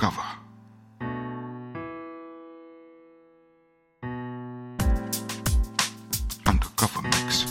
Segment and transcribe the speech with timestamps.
[0.00, 0.28] Undercover.
[6.46, 7.44] Undercover mix.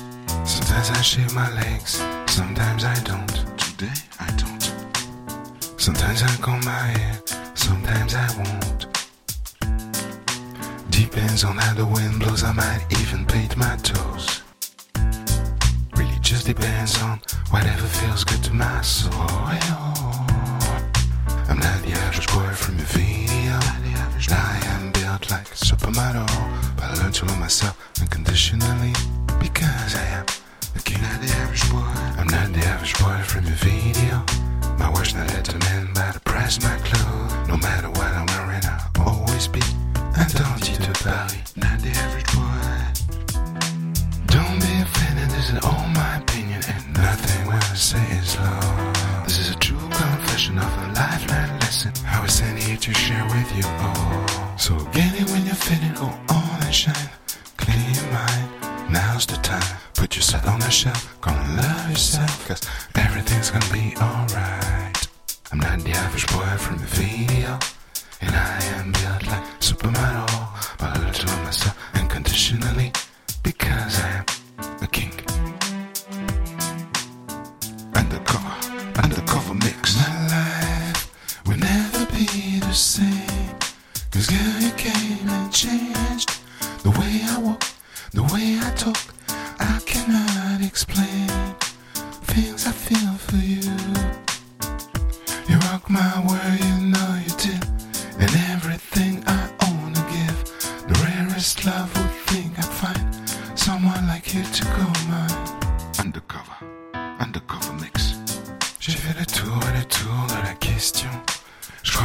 [0.45, 3.27] Sometimes I shave my legs, sometimes I don't.
[3.55, 4.73] Today I don't.
[5.79, 7.21] Sometimes I comb my hair,
[7.53, 8.87] sometimes I won't.
[10.89, 14.41] Depends on how the wind blows, I might even paint my toes.
[15.95, 17.21] Really just depends on
[17.51, 19.88] whatever feels good to my soul.
[25.31, 26.25] Like a supermodel,
[26.75, 28.93] but I learned to love myself unconditionally
[29.39, 30.25] because I am
[30.73, 31.01] the king.
[31.01, 31.85] Not the average boy.
[32.17, 34.23] I'm not the average boy from your video.
[34.79, 37.47] My words not let them in by the price of my clothes.
[37.47, 39.61] No matter what I'm wearing, I'll always be
[40.17, 41.55] attentive to Paris.
[41.55, 42.79] Not the average boy.
[44.27, 46.23] Don't be offended, this is all my
[51.69, 51.93] lesson.
[52.07, 54.57] I was sent here to share with you all.
[54.57, 56.07] So get it when you're fitting, go
[56.37, 57.09] on and shine.
[57.57, 58.47] Clear your mind,
[58.91, 59.77] now's the time.
[59.93, 62.61] Put yourself on the shelf, gonna love yourself, cause
[62.95, 64.97] everything's gonna be alright.
[65.51, 67.59] I'm not the average boy from the video,
[68.21, 69.48] and I am built like
[82.69, 82.99] Cause
[84.27, 86.29] girl, you came and changed
[86.83, 87.63] the way I walk,
[88.13, 89.01] the way I talk.
[89.59, 91.27] I cannot explain
[92.29, 93.73] things I feel for you.
[95.47, 97.65] You rock my world, you know you did.
[98.19, 100.39] And everything I own to give.
[100.87, 104.88] The rarest love would think I'd find someone like you to go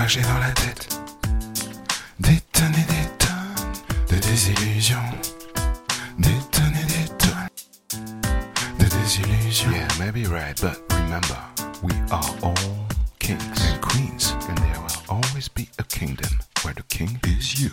[0.06, 0.88] j'ai dans la tête
[2.20, 4.98] des tonnes et des tonnes de désillusions.
[6.18, 7.48] Des tonnes et des tonnes
[8.78, 9.70] de désillusions.
[9.70, 11.38] Yeah, maybe right, but remember,
[11.82, 12.54] we are all
[13.18, 17.70] kings and queens, and there will always be a kingdom where the king is you.